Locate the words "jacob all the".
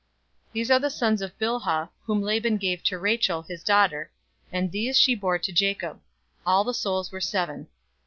5.53-6.73